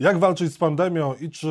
[0.00, 1.48] Jak walczyć z pandemią i czy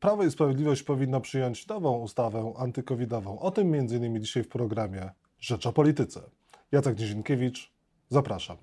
[0.00, 3.38] Prawo i Sprawiedliwość powinno przyjąć nową ustawę antykowidową?
[3.38, 4.20] O tym m.in.
[4.20, 5.10] dzisiaj w programie
[5.40, 6.20] Rzecz o Polityce.
[6.72, 7.72] Jacek Nizinkiewicz,
[8.08, 8.56] zapraszam.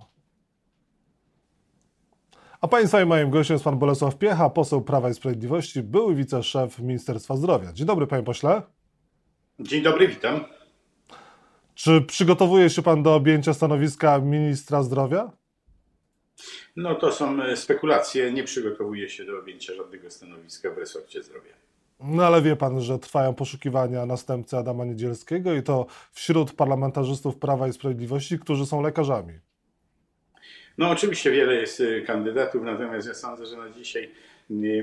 [2.61, 6.79] A Państwa i moim gościem jest Pan Bolesław Piecha, poseł Prawa i Sprawiedliwości, były wiceszef
[6.79, 7.73] Ministerstwa Zdrowia.
[7.73, 8.61] Dzień dobry Panie Pośle.
[9.59, 10.45] Dzień dobry, witam.
[11.75, 15.31] Czy przygotowuje się Pan do objęcia stanowiska ministra zdrowia?
[16.75, 18.31] No to są e, spekulacje.
[18.31, 21.53] Nie przygotowuję się do objęcia żadnego stanowiska w resorcie zdrowia.
[21.99, 27.67] No ale wie pan, że trwają poszukiwania następcy Adama Niedzielskiego i to wśród parlamentarzystów Prawa
[27.67, 29.33] i Sprawiedliwości, którzy są lekarzami.
[30.77, 34.11] No oczywiście wiele jest e, kandydatów, natomiast ja sądzę, że na dzisiaj,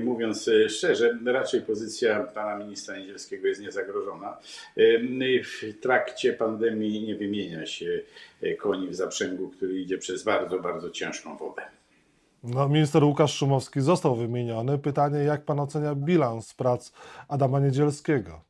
[0.01, 4.37] mówiąc e, szczerze, raczej pozycja pana ministra Niedzielskiego jest niezagrożona.
[5.43, 8.01] W trakcie pandemii nie wymienia się
[8.57, 11.61] koni w zaprzęgu, który idzie przez bardzo, bardzo ciężką wodę.
[12.43, 14.77] No, minister Łukasz Szumowski został wymieniony.
[14.77, 16.91] Pytanie, jak pan ocenia bilans prac
[17.27, 18.41] Adama Niedzielskiego?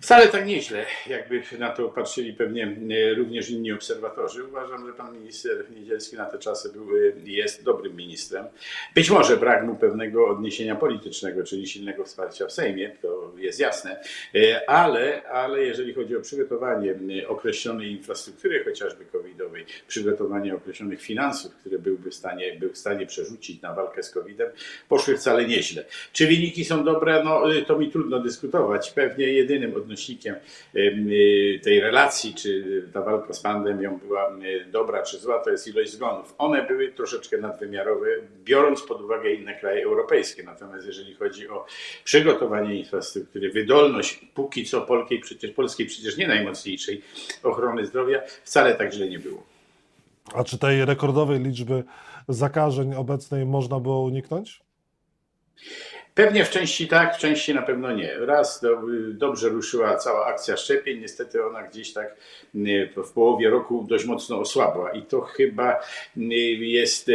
[0.00, 4.44] Wcale tak nieźle, jakby na to patrzyli pewnie e, również inni obserwatorzy.
[4.44, 8.46] Uważam, że pan minister Niedzielski na te czasy był, e, jest dobrym ministrem.
[8.94, 14.00] Być może brak mu pewnego odniesienia politycznego, czyli silnego wsparcia w Sejmie, to jest jasne,
[14.34, 16.94] e, ale, ale jeżeli chodzi o przygotowanie
[17.28, 23.62] określonej infrastruktury, chociażby covidowej, przygotowanie określonych finansów, które byłby w stanie, był w stanie przerzucić
[23.62, 24.50] na walkę z covidem,
[24.88, 25.84] poszły wcale nieźle.
[26.12, 27.24] Czy wyniki są dobre?
[27.24, 28.90] No to mi trudno dyskutować.
[28.90, 30.34] Pewnie jedynym odniesieniem odnośnikiem
[30.76, 34.36] y, tej relacji, czy ta walka z pandemią była
[34.72, 36.34] dobra czy zła, to jest ilość zgonów.
[36.38, 38.06] One były troszeczkę nadwymiarowe,
[38.44, 40.42] biorąc pod uwagę inne kraje europejskie.
[40.42, 41.66] Natomiast jeżeli chodzi o
[42.04, 47.02] przygotowanie infrastruktury, wydolność póki co polskiej przecież, polskiej przecież nie najmocniejszej
[47.42, 49.42] ochrony zdrowia, wcale tak źle nie było.
[50.34, 51.84] A czy tej rekordowej liczby
[52.28, 54.60] zakażeń obecnej można było uniknąć?
[56.20, 58.18] Pewnie w części tak, w części na pewno nie.
[58.18, 58.82] Raz do,
[59.12, 62.16] dobrze ruszyła cała akcja szczepień, niestety ona gdzieś tak
[62.96, 65.80] w połowie roku dość mocno osłabła i to chyba
[66.60, 67.10] jest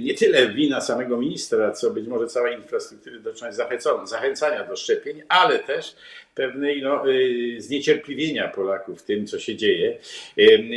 [0.00, 3.66] nie tyle wina samego ministra, co być może całej infrastruktury dotyczącej
[4.04, 5.96] zachęcania do szczepień, ale też
[6.36, 9.98] pewnej no, y, zniecierpliwienia Polaków tym, co się dzieje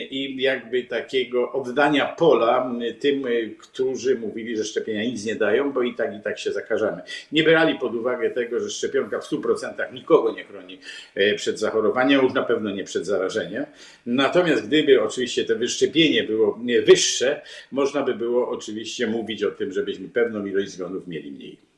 [0.10, 5.84] i jakby takiego oddania pola tym, y, którzy mówili, że szczepienia nic nie dają, bo
[5.84, 7.02] i tak i tak się zakażamy.
[7.32, 10.80] Nie brali pod uwagę tego, że szczepionka w 100% nikogo nie chroni
[11.36, 13.66] przed zachorowaniem, już na pewno nie przed zarażeniem.
[14.06, 17.42] Natomiast gdyby oczywiście to wyszczepienie było wyższe,
[17.72, 21.69] można by było oczywiście mówić o tym, żebyśmy pewną ilość zgonów mieli mniej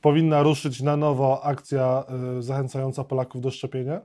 [0.00, 2.04] powinna ruszyć na nowo akcja
[2.38, 4.00] y, zachęcająca Polaków do szczepienia?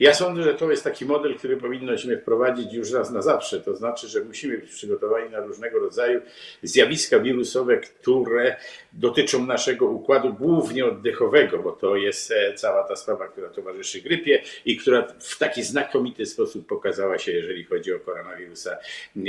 [0.00, 3.60] Ja sądzę, że to jest taki model, który powinnośmy wprowadzić już raz na zawsze.
[3.60, 6.20] To znaczy, że musimy być przygotowani na różnego rodzaju
[6.62, 8.56] zjawiska wirusowe, które
[8.92, 14.42] dotyczą naszego układu głównie oddechowego, bo to jest e, cała ta sprawa, która towarzyszy grypie
[14.64, 18.76] i która w taki znakomity sposób pokazała się, jeżeli chodzi o koronawirusa,
[19.16, 19.20] e,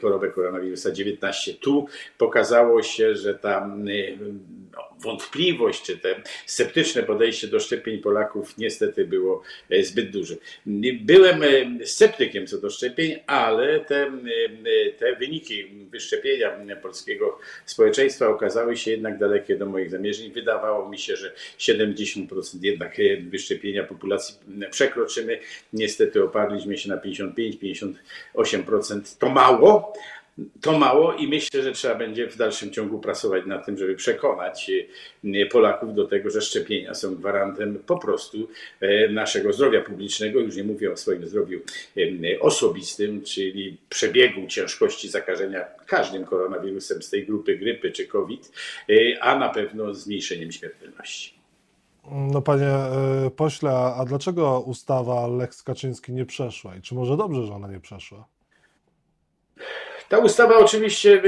[0.00, 1.54] chorobę koronawirusa 19.
[1.54, 1.86] Tu
[2.18, 3.84] pokazało się, że tam
[4.72, 10.34] no, wątpliwość, czy te sceptyczne podejście do szczepień Polaków niestety było e, zbyt duże.
[11.00, 11.46] Byłem e,
[11.86, 14.10] sceptykiem co do szczepień, ale te, e,
[14.98, 16.50] te wyniki wyszczepienia
[16.82, 20.32] polskiego społeczeństwa okazały się jednak dalekie do moich zamierzeń.
[20.32, 22.26] Wydawało mi się, że 70%
[22.62, 24.34] jednak wyszczepienia populacji
[24.70, 25.40] przekroczymy.
[25.72, 29.18] Niestety oparliśmy się na 55-58%.
[29.18, 29.92] To mało,
[30.60, 34.70] to mało i myślę, że trzeba będzie w dalszym ciągu pracować nad tym, żeby przekonać
[35.24, 38.48] e, Polaków do tego, że szczepienia są gwarantem po prostu
[38.80, 40.40] e, naszego zdrowia publicznego.
[40.40, 41.60] Już nie mówię o swoim zdrowiu
[41.96, 48.52] e, osobistym, czyli przebiegu ciężkości zakażenia każdym koronawirusem z tej grupy grypy czy COVID,
[49.20, 51.34] a na pewno zmniejszeniem śmiertelności.
[52.10, 52.72] No panie
[53.36, 57.80] pośle, a dlaczego ustawa Lex Kaczyński nie przeszła i czy może dobrze, że ona nie
[57.80, 58.28] przeszła?
[60.10, 61.22] Ta ustawa oczywiście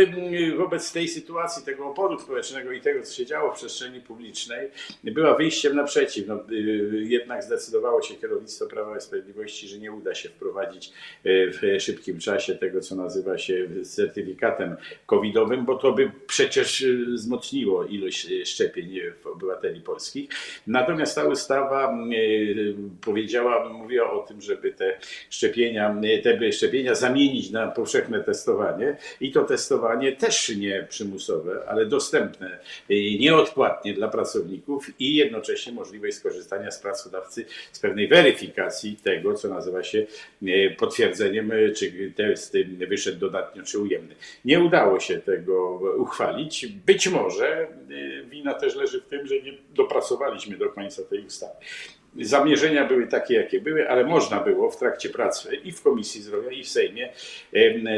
[0.57, 4.69] wobec tej sytuacji, tego oporu społecznego i tego, co się działo w przestrzeni publicznej,
[5.05, 6.29] była wyjściem naprzeciw.
[6.29, 10.93] No, y, jednak zdecydowało się kierownictwo Prawa i Sprawiedliwości, że nie uda się wprowadzić
[11.27, 14.77] y, w szybkim czasie tego, co nazywa się certyfikatem
[15.07, 20.31] covidowym, bo to by przecież y, wzmocniło ilość szczepień obywateli polskich.
[20.67, 21.99] Natomiast ta ustawa
[23.01, 24.99] powiedziała, mówiła o tym, żeby te
[25.31, 31.87] szczepienia, te szczepienia zamienić na powszechne testowanie testowanie i to testowanie też nie przymusowe, ale
[31.87, 32.59] dostępne
[33.21, 39.83] nieodpłatnie dla pracowników i jednocześnie możliwość skorzystania z pracodawcy z pewnej weryfikacji tego, co nazywa
[39.83, 40.07] się
[40.79, 42.57] potwierdzeniem, czy test
[42.89, 44.15] wyszedł dodatnio, czy ujemny.
[44.45, 46.67] Nie udało się tego uchwalić.
[46.67, 47.69] Być może
[48.31, 51.55] wina też leży w tym, że nie dopracowaliśmy do końca tej ustawy.
[52.21, 56.51] Zamierzenia były takie, jakie były, ale można było w trakcie pracy i w Komisji Zdrowia,
[56.51, 57.09] i w Sejmie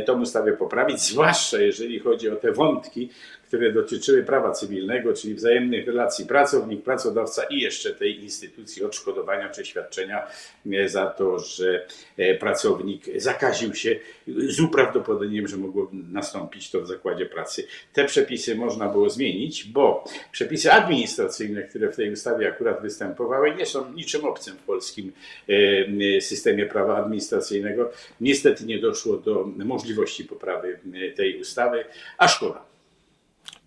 [0.07, 3.11] tą ustawę poprawić, zwłaszcza jeżeli chodzi o te wątki,
[3.55, 10.27] które dotyczyły prawa cywilnego, czyli wzajemnych relacji pracownik-pracodawca i jeszcze tej instytucji odszkodowania czy świadczenia
[10.73, 11.87] e, za to, że
[12.17, 13.97] e, pracownik zakaził się
[14.27, 17.67] z uprawdopodobnieniem, że mogło nastąpić to w zakładzie pracy.
[17.93, 23.67] Te przepisy można było zmienić, bo przepisy administracyjne, które w tej ustawie akurat występowały, nie
[23.67, 25.13] są niczym obcym w polskim
[25.49, 27.91] e, systemie prawa administracyjnego.
[28.21, 30.79] Niestety nie doszło do możliwości poprawy
[31.17, 31.85] tej ustawy,
[32.19, 32.74] a szkoda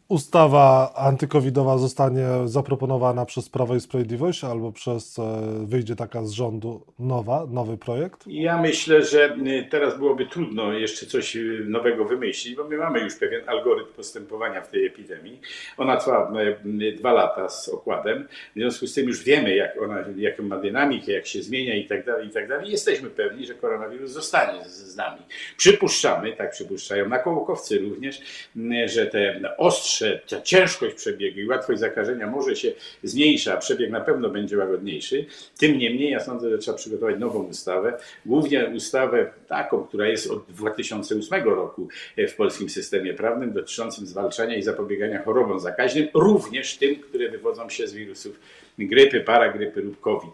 [0.10, 5.24] ustawa antykowidowa zostanie zaproponowana przez Prawo i Sprawiedliwość albo przez, e,
[5.66, 8.24] wyjdzie taka z rządu nowa, nowy projekt?
[8.28, 13.00] Ja myślę, że y, teraz byłoby trudno jeszcze coś y, nowego wymyślić, bo my mamy
[13.00, 15.42] już pewien algorytm postępowania w tej epidemii.
[15.78, 16.32] Ona trwa
[16.98, 21.12] dwa lata z okładem, w związku z tym już wiemy, jak ona, jaką ma dynamikę,
[21.12, 22.72] jak się zmienia i tak dalej, i tak dalej.
[22.72, 25.22] Jesteśmy pewni, że koronawirus zostanie z, z nami.
[25.58, 28.22] Przypuszczamy, tak przypuszczają naukowcy również,
[28.86, 29.97] że te ostrze
[30.30, 32.72] ta ciężkość przebiegu i łatwość zakażenia może się
[33.04, 35.26] zmniejsza, a przebieg na pewno będzie łagodniejszy.
[35.58, 40.46] Tym niemniej ja sądzę, że trzeba przygotować nową ustawę, głównie ustawę taką, która jest od
[40.50, 47.30] 2008 roku w polskim systemie prawnym, dotyczącym zwalczania i zapobiegania chorobom zakaźnym, również tym, które
[47.30, 48.40] wywodzą się z wirusów
[48.86, 50.32] grypy, paragrypy lub COVID.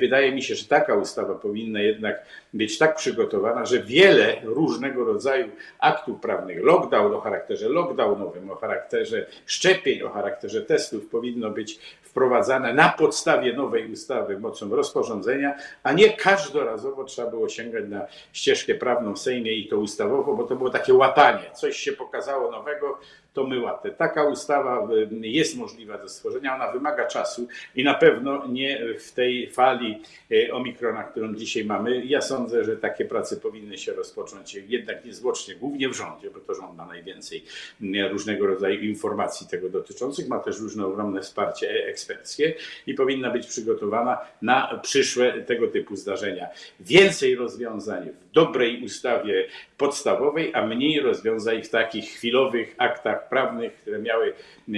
[0.00, 5.48] Wydaje mi się, że taka ustawa powinna jednak być tak przygotowana, że wiele różnego rodzaju
[5.78, 12.74] aktów prawnych, lockdown o charakterze lockdownowym, o charakterze szczepień, o charakterze testów powinno być wprowadzane
[12.74, 19.14] na podstawie nowej ustawy mocą rozporządzenia, a nie każdorazowo trzeba było sięgać na ścieżkę prawną
[19.14, 21.50] w Sejmie i to ustawowo, bo to było takie łapanie.
[21.54, 22.98] Coś się pokazało nowego,
[23.34, 23.90] to my łatę.
[23.90, 24.88] Taka ustawa
[25.20, 30.02] jest możliwa do stworzenia, ona wymaga czasu i na pewno nie w tej fali
[30.32, 32.04] e, omikrona, którą dzisiaj mamy.
[32.04, 36.54] Ja sądzę, że takie prace powinny się rozpocząć jednak niezwłocznie, głównie w rządzie, bo to
[36.54, 37.44] rząd ma najwięcej
[38.10, 42.54] różnego rodzaju informacji tego dotyczących, ma też różne ogromne wsparcie eksperckie
[42.86, 46.46] i powinna być przygotowana na przyszłe tego typu zdarzenia.
[46.80, 49.46] Więcej rozwiązań w dobrej ustawie
[49.78, 54.72] podstawowej, a mniej rozwiązań w takich chwilowych aktach prawnych, które miały e,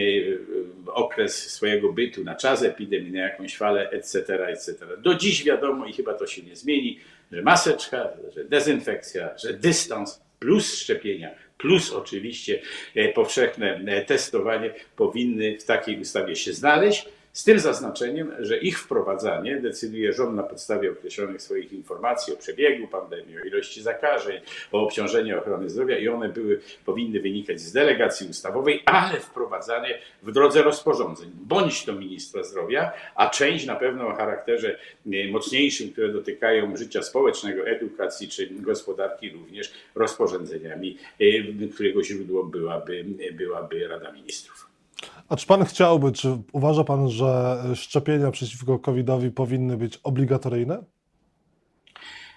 [0.86, 4.72] okres swojego bytu na czas epidemii, na jakąś falę, etc., etc.
[4.98, 6.98] Do dziś wiadomo i chyba to się nie zmieni,
[7.32, 12.60] że maseczka, że dezynfekcja, że dystans plus szczepienia, plus oczywiście
[12.94, 17.08] e, powszechne e, testowanie powinny w takiej ustawie się znaleźć.
[17.36, 22.88] Z tym zaznaczeniem, że ich wprowadzanie decyduje rząd na podstawie określonych swoich informacji o przebiegu
[22.88, 24.40] pandemii, o ilości zakażeń,
[24.72, 30.32] o obciążeniu ochrony zdrowia i one były, powinny wynikać z delegacji ustawowej, ale wprowadzanie w
[30.32, 36.08] drodze rozporządzeń, bądź to ministra zdrowia, a część na pewno o charakterze e, mocniejszym, które
[36.08, 44.75] dotykają życia społecznego, edukacji czy gospodarki również rozporządzeniami, e, którego źródło byłaby, byłaby Rada Ministrów.
[45.28, 50.82] A czy pan chciałby, czy uważa pan, że szczepienia przeciwko COVID-owi powinny być obligatoryjne?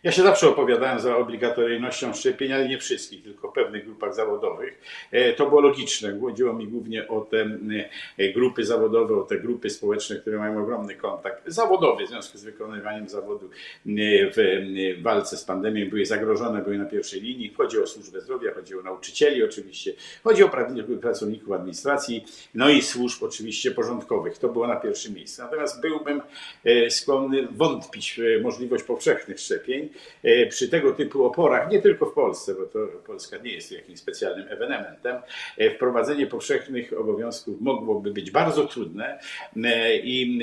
[0.03, 4.81] Ja się zawsze opowiadałem za obligatoryjnością szczepień, ale nie wszystkich, tylko w pewnych grupach zawodowych.
[5.11, 6.19] E, to było logiczne.
[6.21, 7.47] Chodziło mi głównie o te
[8.17, 12.43] e, grupy zawodowe, o te grupy społeczne, które mają ogromny kontakt zawodowy w związku z
[12.43, 13.49] wykonywaniem zawodu e,
[14.35, 15.89] w walce z pandemią.
[15.89, 17.53] Były zagrożone, były na pierwszej linii.
[17.57, 20.49] Chodzi o służbę zdrowia, chodzi o nauczycieli oczywiście, chodzi o
[21.01, 22.25] pracowników administracji,
[22.55, 24.37] no i służb oczywiście porządkowych.
[24.37, 25.41] To było na pierwszym miejscu.
[25.41, 26.21] Natomiast byłbym
[26.89, 29.88] skłonny wątpić w możliwość powszechnych szczepień.
[30.23, 33.99] E, przy tego typu oporach, nie tylko w Polsce, bo to Polska nie jest jakimś
[33.99, 35.17] specjalnym ewenementem,
[35.57, 39.19] e, wprowadzenie powszechnych obowiązków mogłoby być bardzo trudne
[39.63, 40.39] e, i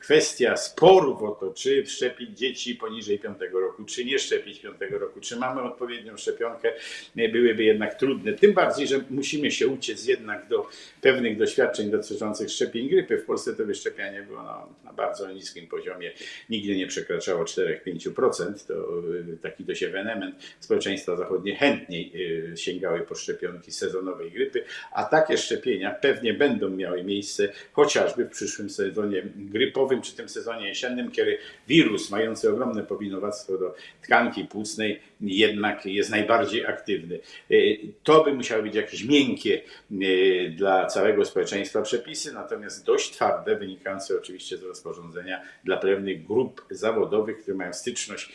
[0.00, 5.20] kwestia sporów o to, czy wszczepić dzieci poniżej 5 roku, czy nie szczepić 5 roku,
[5.20, 6.72] czy mamy odpowiednią szczepionkę,
[7.16, 8.32] byłyby jednak trudne.
[8.32, 10.66] Tym bardziej, że musimy się uciec jednak do
[11.00, 13.18] pewnych doświadczeń dotyczących szczepień grypy.
[13.18, 16.12] W Polsce to wyszczepianie było na, na bardzo niskim poziomie,
[16.50, 22.12] nigdy nie przekraczało 4-5% to y, taki dość ewenement, społeczeństwa zachodnie chętniej
[22.52, 28.30] y, sięgały po szczepionki sezonowej grypy, a takie szczepienia pewnie będą miały miejsce chociażby w
[28.30, 31.38] przyszłym sezonie grypowym, czy tym sezonie jesiennym, kiedy
[31.68, 37.18] wirus mający ogromne powinowactwo do tkanki płucnej jednak jest najbardziej aktywny.
[38.02, 39.62] To by musiały być jakieś miękkie
[40.56, 47.42] dla całego społeczeństwa przepisy, natomiast dość twarde, wynikające oczywiście z rozporządzenia dla pewnych grup zawodowych,
[47.42, 48.32] które mają styczność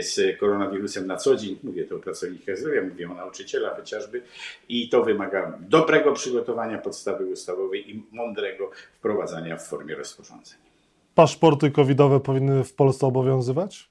[0.00, 1.58] z koronawirusem na co dzień.
[1.62, 4.22] Mówię to o pracownikach zdrowia, mówię o nauczycielach chociażby
[4.68, 10.62] i to wymaga dobrego przygotowania podstawy ustawowej i mądrego wprowadzania w formie rozporządzenia.
[11.14, 13.87] Paszporty covidowe powinny w Polsce obowiązywać?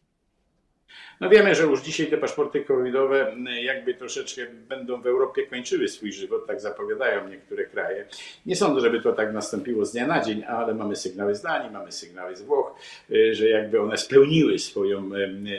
[1.20, 6.12] No wiemy, że już dzisiaj te paszporty covidowe jakby troszeczkę będą w Europie kończyły swój
[6.12, 8.06] żywot, tak zapowiadają niektóre kraje.
[8.46, 11.72] Nie sądzę, żeby to tak nastąpiło z dnia na dzień, ale mamy sygnały z Danii,
[11.72, 12.76] mamy sygnały z Włoch,
[13.12, 15.10] y, że jakby one spełniły swoją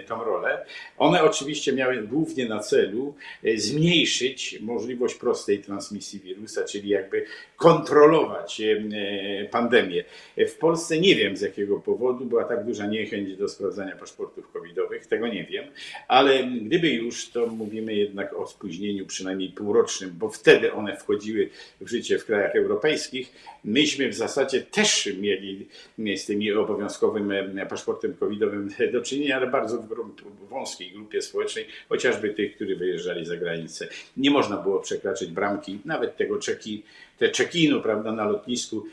[0.07, 0.65] tą rolę.
[0.99, 7.25] One oczywiście miały głównie na celu y, zmniejszyć możliwość prostej transmisji wirusa, czyli jakby
[7.57, 10.05] kontrolować y, pandemię.
[10.37, 15.07] W Polsce nie wiem z jakiego powodu była tak duża niechęć do sprawdzania paszportów covidowych,
[15.07, 15.48] tego nie
[16.09, 21.50] ale gdyby już, to mówimy jednak o spóźnieniu przynajmniej półrocznym, bo wtedy one wchodziły
[21.81, 23.33] w życie w krajach europejskich.
[23.64, 25.67] Myśmy w zasadzie też mieli
[26.17, 32.31] z tym obowiązkowym e, paszportem covidowym do czynienia, ale bardzo w wąskiej grupie społecznej, chociażby
[32.31, 33.88] tych, którzy wyjeżdżali za granicę.
[34.17, 36.83] Nie można było przekraczać bramki, nawet tego czeki
[37.18, 38.87] te check-inu prawda, na lotnisku,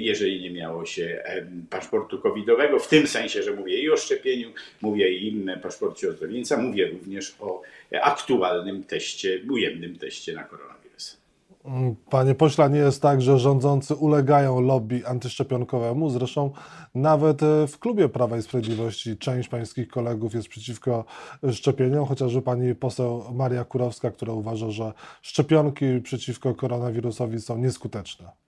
[0.00, 1.22] jeżeli nie miało się
[1.70, 6.56] paszportu covidowego, w tym sensie, że mówię i o szczepieniu, mówię i o paszporcie ozdrowieńca,
[6.56, 7.62] mówię również o
[8.02, 10.83] aktualnym teście, ujemnym teście na koronawirus.
[12.10, 16.10] Panie pośle, nie jest tak, że rządzący ulegają lobby antyszczepionkowemu.
[16.10, 16.50] Zresztą
[16.94, 21.04] nawet e, w klubie Prawa i Sprawiedliwości część pańskich kolegów jest przeciwko
[21.52, 24.92] szczepieniom, chociażby pani poseł Maria Kurowska, która uważa, że
[25.22, 28.43] szczepionki przeciwko koronawirusowi są nieskuteczne.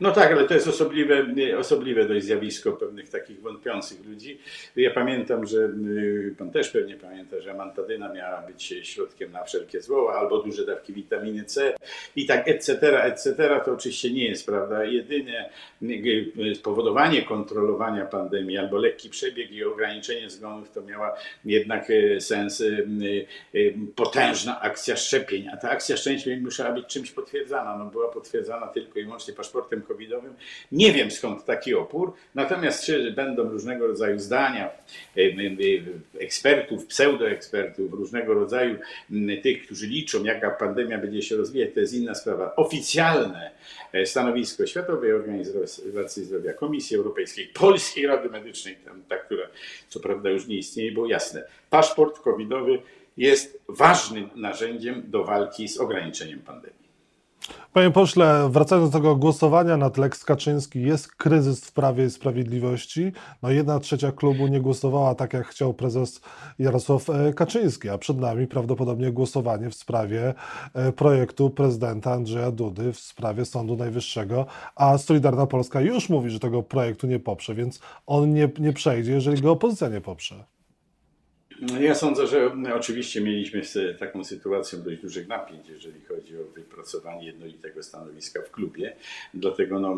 [0.00, 1.26] No tak, ale to jest osobliwe,
[1.58, 4.38] osobliwe dość zjawisko pewnych takich wątpiących ludzi.
[4.76, 9.80] Ja pamiętam, że y, pan też pewnie pamięta, że amantadyna miała być środkiem na wszelkie
[9.80, 11.74] zło, albo duże dawki witaminy C
[12.16, 13.60] i tak etc., etc.
[13.64, 14.84] To oczywiście nie jest prawda.
[14.84, 15.50] Jedyne
[15.82, 22.62] y, spowodowanie kontrolowania pandemii albo lekki przebieg i ograniczenie zgonów to miała jednak y, sens
[23.96, 25.48] potężna akcja szczepień.
[25.52, 27.76] A ta akcja szczepień musiała być czymś potwierdzana.
[27.78, 30.34] No, była potwierdzana tylko i wyłącznie paszportem covidowym.
[30.72, 34.70] Nie wiem skąd taki opór, natomiast czy będą różnego rodzaju zdania
[35.16, 35.20] e,
[36.20, 38.76] ekspertów, pseudoekspertów, różnego rodzaju
[39.42, 42.56] tych, którzy liczą, jaka pandemia będzie się rozwijać, to jest inna sprawa.
[42.56, 43.50] Oficjalne
[43.92, 48.76] e, stanowisko Światowej Organizacji Zdrowia, Komisji Europejskiej, Polskiej Rady Medycznej,
[49.08, 49.48] ta, która
[49.88, 51.44] co prawda już nie istnieje, było jasne.
[51.70, 52.78] Paszport covidowy
[53.16, 56.85] jest ważnym narzędziem do walki z ograniczeniem pandemii.
[57.72, 63.12] Panie pośle, wracając do tego głosowania nad Lex Kaczyński, jest kryzys w Prawie i Sprawiedliwości.
[63.42, 66.20] No jedna trzecia klubu nie głosowała tak, jak chciał prezes
[66.58, 70.34] Jarosław e, Kaczyński, a przed nami prawdopodobnie głosowanie w sprawie
[70.74, 76.40] e, projektu prezydenta Andrzeja Dudy w sprawie Sądu Najwyższego, a Solidarna Polska już mówi, że
[76.40, 80.55] tego projektu nie poprze, więc on nie, nie przejdzie, jeżeli go opozycja nie poprze.
[81.60, 83.62] No, ja sądzę, że oczywiście mieliśmy
[83.98, 88.96] taką sytuację dość dużych napięć, jeżeli chodzi o wypracowanie jednolitego stanowiska w klubie.
[89.34, 89.96] Dlatego no,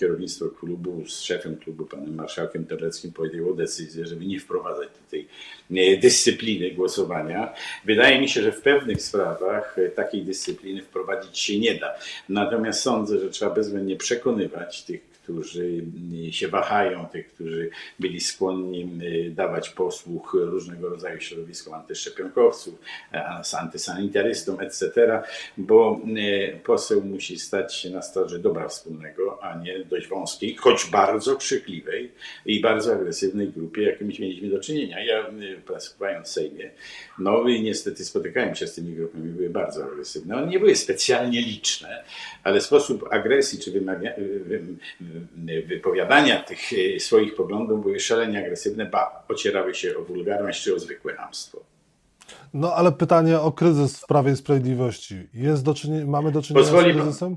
[0.00, 5.28] kierownictwo klubu z szefem klubu, panem marszałkiem Terleckim podjęło decyzję, żeby nie wprowadzać tej
[6.00, 7.54] dyscypliny głosowania.
[7.84, 11.94] Wydaje mi się, że w pewnych sprawach takiej dyscypliny wprowadzić się nie da.
[12.28, 15.84] Natomiast sądzę, że trzeba bezwzględnie przekonywać tych którzy
[16.30, 22.74] się wahają, tych, którzy byli skłonni y, dawać posłuch różnego rodzaju środowiskom antyszczepionkowców,
[23.58, 25.22] antysanitarystom, etc.,
[25.56, 30.86] bo y, poseł musi stać się na straży dobra wspólnego, a nie dość wąskiej, choć
[30.90, 32.12] bardzo krzykliwej
[32.46, 35.04] i bardzo agresywnej grupie, jakimiś mieliśmy do czynienia.
[35.04, 36.70] Ja y, pracowałem w Sejmie,
[37.18, 40.36] no i niestety spotykałem się z tymi grupami, były bardzo agresywne.
[40.36, 42.04] One nie były specjalnie liczne,
[42.44, 44.12] ale sposób agresji czy wymagania,
[45.66, 46.60] wypowiadania tych
[46.96, 51.60] e, swoich poglądów były szalenie agresywne, ba ocierały się o wulgarność czy o zwykłe hamstwo.
[52.54, 55.28] No ale pytanie o kryzys w Prawie i Sprawiedliwości.
[55.34, 57.36] Jest do czynienia, mamy do czynienia Pozwoli z kryzysem?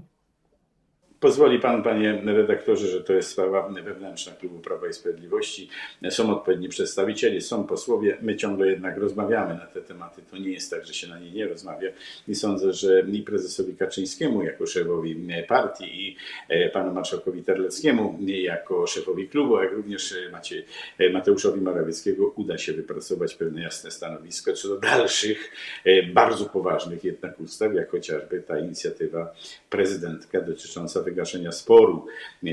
[1.22, 5.70] Pozwoli Pan, Panie redaktorze, że to jest sprawa wewnętrzna Klubu Prawa i Sprawiedliwości.
[6.10, 8.18] Są odpowiedni przedstawiciele, są posłowie.
[8.22, 10.22] My ciągle jednak rozmawiamy na te tematy.
[10.32, 11.90] To nie jest tak, że się na nie nie rozmawia.
[12.28, 16.16] I sądzę, że i prezesowi Kaczyńskiemu jako szefowi partii i
[16.50, 20.64] e, panu marszałkowi Terleckiemu jako szefowi klubu, jak również Macie,
[21.00, 25.52] e, Mateuszowi Morawieckiego uda się wypracować pewne jasne stanowisko co do dalszych,
[25.86, 29.34] e, bardzo poważnych jednak ustaw, jak chociażby ta inicjatywa
[29.70, 32.06] prezydentka dotycząca wygaszenia sporu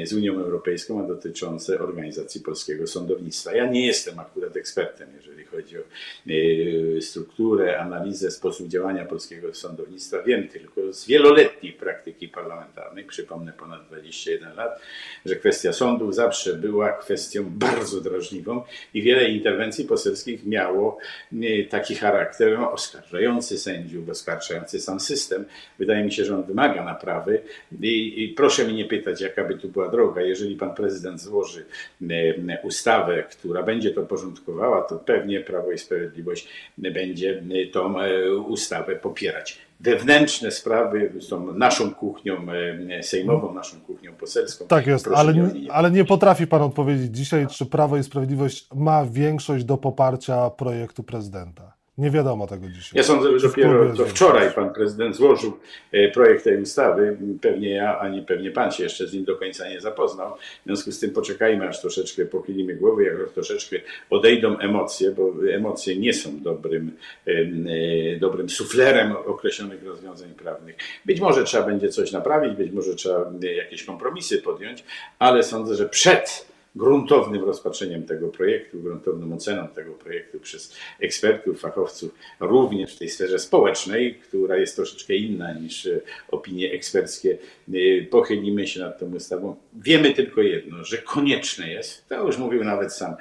[0.05, 3.55] z Unią Europejską, a dotyczące organizacji polskiego sądownictwa.
[3.55, 5.83] Ja nie jestem akurat ekspertem, jeżeli chodzi o
[7.01, 10.23] strukturę, analizę, sposób działania polskiego sądownictwa.
[10.23, 14.81] Wiem tylko z wieloletniej praktyki parlamentarnej, przypomnę ponad 21 lat,
[15.27, 18.63] że kwestia sądów zawsze była kwestią bardzo drażliwą
[18.95, 20.99] i wiele interwencji poselskich miało
[21.71, 25.45] taki charakter oskarżający sędziów, oskarżający sam system.
[25.79, 27.43] Wydaje mi się, że on wymaga naprawy
[27.81, 30.23] i, i proszę mi nie pytać, jaka by tu była droga.
[30.23, 31.65] Jeżeli pan prezydent złoży
[32.63, 37.95] ustawę, która będzie to porządkowała, to pewnie Prawo i Sprawiedliwość będzie tą
[38.49, 42.47] ustawę popierać wewnętrzne sprawy są naszą kuchnią
[43.03, 44.67] sejmową, naszą kuchnią poselską.
[44.67, 49.05] Tak jest, ale nie, ale nie potrafi Pan odpowiedzieć dzisiaj, czy Prawo i Sprawiedliwość ma
[49.05, 51.78] większość do poparcia projektu prezydenta.
[51.99, 52.91] Nie wiadomo tego dzisiaj.
[52.95, 55.53] Ja sądzę, że dopiero to wczoraj pan prezydent złożył
[55.93, 57.17] e, projekt tej ustawy.
[57.41, 60.37] Pewnie ja, ani pewnie pan się jeszcze z nim do końca nie zapoznał.
[60.37, 63.77] W związku z tym poczekajmy, aż troszeczkę pochylimy głowy, jak troszeczkę
[64.11, 66.91] odejdą emocje, bo emocje nie są dobrym,
[67.27, 70.77] e, dobrym suflerem określonych rozwiązań prawnych.
[71.05, 74.85] Być może trzeba będzie coś naprawić, być może trzeba jakieś kompromisy podjąć,
[75.19, 82.15] ale sądzę, że przed gruntownym rozpatrzeniem tego projektu, gruntowną oceną tego projektu przez ekspertów, fachowców,
[82.41, 87.39] również w tej sferze społecznej, która jest troszeczkę inna niż e, opinie eksperckie.
[87.69, 89.57] E, pochylimy się nad tą ustawą.
[89.73, 93.15] Wiemy tylko jedno, że konieczne jest, to już mówił nawet sam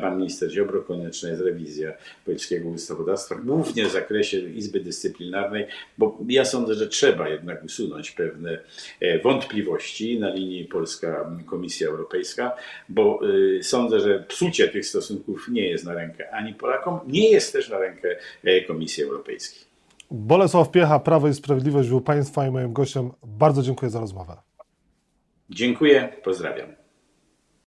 [0.00, 1.92] pan minister Ziobro, konieczna jest rewizja
[2.24, 5.66] polskiego ustawodawstwa, głównie w zakresie Izby Dyscyplinarnej,
[5.98, 8.58] bo ja sądzę, że trzeba jednak usunąć pewne
[9.00, 12.52] e, wątpliwości na linii Polska Komisja Europejska,
[12.88, 13.01] bo
[13.58, 17.68] y, sądzę, że psucie tych stosunków nie jest na rękę ani Polakom, nie jest też
[17.68, 19.62] na rękę e, Komisji Europejskiej.
[20.10, 23.10] Bolesław Piecha, Prawo i Sprawiedliwość był Państwa i moim gościem.
[23.26, 24.36] Bardzo dziękuję za rozmowę.
[25.50, 26.81] Dziękuję, pozdrawiam.